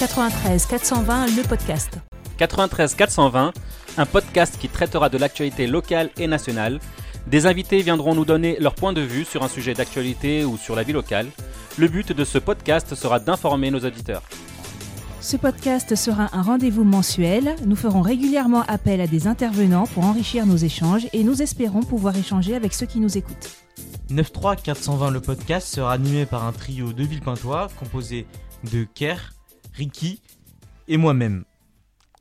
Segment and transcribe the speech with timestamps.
[0.00, 1.98] 93 420 le podcast.
[2.38, 3.52] 93 420,
[3.98, 6.80] un podcast qui traitera de l'actualité locale et nationale.
[7.26, 10.74] Des invités viendront nous donner leur point de vue sur un sujet d'actualité ou sur
[10.74, 11.26] la vie locale.
[11.76, 14.22] Le but de ce podcast sera d'informer nos auditeurs.
[15.20, 17.54] Ce podcast sera un rendez-vous mensuel.
[17.66, 22.16] Nous ferons régulièrement appel à des intervenants pour enrichir nos échanges et nous espérons pouvoir
[22.16, 23.50] échanger avec ceux qui nous écoutent.
[24.08, 28.26] 93 420 le podcast sera animé par un trio de Villepintois composé
[28.72, 29.34] de Kerr,
[29.80, 30.20] Ricky
[30.88, 31.44] et moi-même.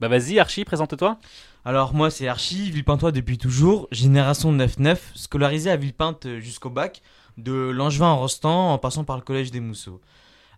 [0.00, 1.20] Bah vas-y Archie, présente-toi.
[1.64, 7.00] Alors moi c'est Archie, Villepintois depuis toujours, génération 9-9, scolarisé à Villepinte jusqu'au bac,
[7.38, 10.00] de Langevin en Rostand en passant par le collège des Mousseaux.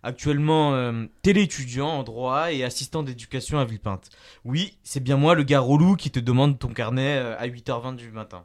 [0.01, 4.09] Actuellement euh, téléétudiant en droit et assistant d'éducation à Villepinte.
[4.43, 7.95] Oui, c'est bien moi le gars relou qui te demande ton carnet euh, à 8h20
[7.95, 8.43] du matin.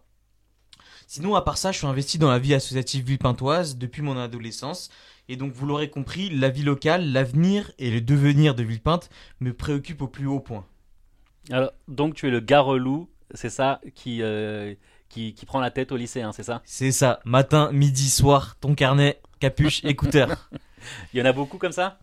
[1.14, 4.88] Sinon, à part ça, je suis investi dans la vie associative villepintoise depuis mon adolescence.
[5.28, 9.52] Et donc, vous l'aurez compris, la vie locale, l'avenir et le devenir de Villepinte me
[9.52, 10.64] préoccupent au plus haut point.
[11.50, 14.74] Alors, donc tu es le gars relou, c'est ça qui, euh,
[15.10, 16.62] qui, qui prend la tête au lycée, hein, c'est ça?
[16.64, 20.48] C'est ça, matin, midi, soir, ton carnet, capuche, écouteur.
[21.12, 21.98] Il y en a beaucoup comme ça?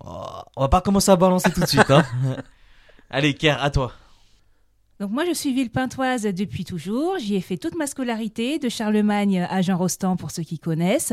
[0.00, 1.90] Oh, on va pas commencer à balancer tout de suite.
[1.90, 2.04] Hein.
[3.08, 3.94] Allez, Kerr, à toi.
[5.00, 9.44] Donc moi je suis villepintoise depuis toujours, j'y ai fait toute ma scolarité, de Charlemagne
[9.50, 11.12] à Jean Rostand pour ceux qui connaissent.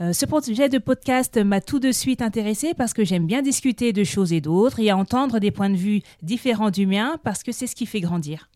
[0.00, 3.92] Euh, ce projet de podcast m'a tout de suite intéressée parce que j'aime bien discuter
[3.92, 7.50] de choses et d'autres et entendre des points de vue différents du mien parce que
[7.50, 8.48] c'est ce qui fait grandir.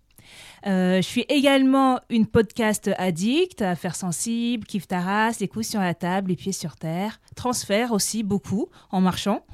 [0.68, 5.94] Euh, je suis également une podcast addict, affaires sensibles, kiff taras, les coups sur la
[5.94, 9.44] table, les pieds sur terre, transfert aussi beaucoup en marchant.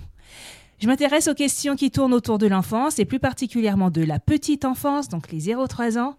[0.78, 4.64] Je m'intéresse aux questions qui tournent autour de l'enfance et plus particulièrement de la petite
[4.64, 6.16] enfance, donc les 0-3 ans,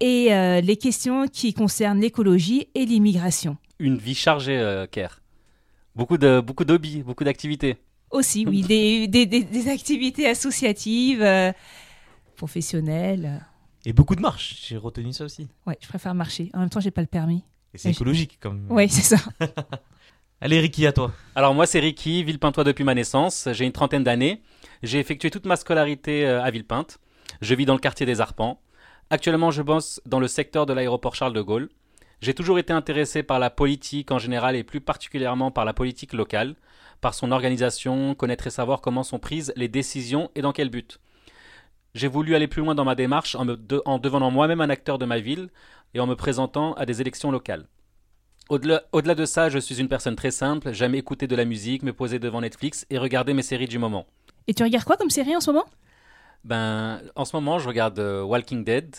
[0.00, 3.56] et euh, les questions qui concernent l'écologie et l'immigration.
[3.78, 5.20] Une vie chargée, euh, Kerr.
[5.94, 7.76] Beaucoup de beaucoup d'hobbies, beaucoup d'activités.
[8.10, 11.52] Aussi, oui, des, des, des- des activités associatives, euh,
[12.36, 13.44] professionnelles.
[13.86, 15.46] Et beaucoup de marches, j'ai retenu ça aussi.
[15.66, 16.50] Ouais, je préfère marcher.
[16.54, 17.44] En même temps, j'ai pas le permis.
[17.74, 18.66] Et c'est écologique comme.
[18.70, 19.22] Oui, c'est ça.
[20.40, 21.12] Allez, Ricky, à toi.
[21.34, 24.42] Alors moi c'est Ricky, Villepintois depuis ma naissance, j'ai une trentaine d'années.
[24.82, 26.98] J'ai effectué toute ma scolarité euh, à Villepinte.
[27.40, 28.60] Je vis dans le quartier des Arpents.
[29.10, 31.70] Actuellement je bosse dans le secteur de l'aéroport Charles de Gaulle.
[32.20, 36.12] J'ai toujours été intéressé par la politique en général et plus particulièrement par la politique
[36.12, 36.56] locale,
[37.00, 41.00] par son organisation, connaître et savoir comment sont prises les décisions et dans quel but.
[41.94, 45.20] J'ai voulu aller plus loin dans ma démarche en, devenant moi-même un acteur de ma
[45.20, 45.48] ville
[45.94, 47.68] et en me présentant à des élections locales.
[48.50, 51.82] Au-delà au-delà de ça, je suis une personne très simple, j'aime écouter de la musique,
[51.82, 54.06] me poser devant Netflix et regarder mes séries du moment.
[54.46, 55.64] Et tu regardes quoi comme série en ce moment?
[56.44, 58.94] Ben, en ce moment, je regarde euh, Walking Dead,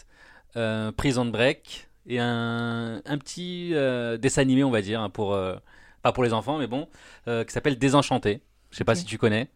[0.56, 5.34] euh, Prison Break et un, un petit euh, dessin animé, on va dire, hein, pour,
[5.36, 5.56] euh,
[6.02, 6.88] pas pour les enfants, mais bon,
[7.28, 8.42] euh, qui s'appelle Désenchanté.
[8.72, 9.50] Je sais pas si tu connais.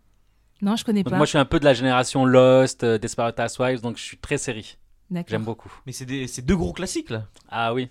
[0.61, 1.17] Non, je connais Donc pas.
[1.17, 4.17] moi, je suis un peu de la génération Lost, euh, Desperate Housewives, donc je suis
[4.17, 4.77] très série.
[5.09, 5.29] D'accord.
[5.31, 5.73] J'aime beaucoup.
[5.87, 7.25] Mais c'est des- c'est deux gros classiques là.
[7.49, 7.89] Ah oui.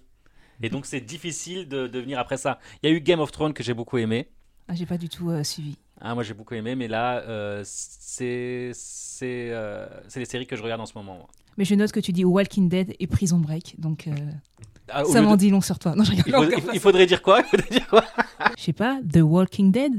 [0.63, 2.59] Et donc c'est difficile de, de venir après ça.
[2.83, 4.29] Il y a eu Game of Thrones que j'ai beaucoup aimé.
[4.69, 5.77] Ah, j'ai pas du tout euh, suivi.
[6.01, 10.63] Ah, moi j'ai beaucoup aimé, mais là, euh, c'est c'est euh, les séries que je
[10.63, 11.15] regarde en ce moment.
[11.15, 11.29] moi.
[11.57, 14.13] Mais je note que tu dis Walking Dead et Prison Break, donc euh,
[14.89, 15.95] Ah, ça m'en de- dit long sur toi.
[15.97, 17.41] Non, je il, faudrait dire quoi?
[17.41, 18.05] Il faudrait dire quoi?
[18.57, 19.93] Je sais pas, The Walking Dead?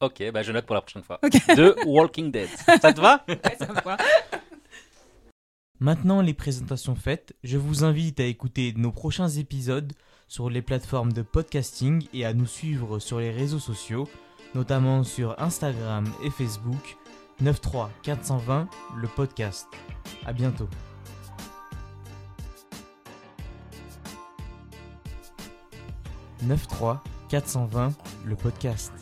[0.00, 1.18] Ok, bah je note pour la prochaine fois.
[1.22, 1.32] Ok.
[1.54, 2.48] The Walking Dead.
[2.80, 3.24] Ça te va?
[3.58, 3.96] Ça me va.
[5.82, 9.94] Maintenant les présentations faites, je vous invite à écouter nos prochains épisodes
[10.28, 14.06] sur les plateformes de podcasting et à nous suivre sur les réseaux sociaux,
[14.54, 16.98] notamment sur Instagram et Facebook
[17.42, 19.68] 93 420 le podcast.
[20.26, 20.68] À bientôt.
[26.46, 26.98] «93
[27.30, 27.94] 420
[28.26, 28.92] le podcast.